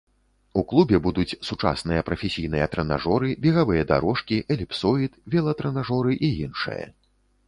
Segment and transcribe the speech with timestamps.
[0.59, 6.79] У клубе будуць сучасныя прафесійныя трэнажоры, бегавыя дарожкі, эліпсоід, велатрэнажоры і іншае.